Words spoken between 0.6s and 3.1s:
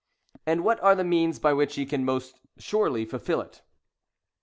what are the means by which he can most surely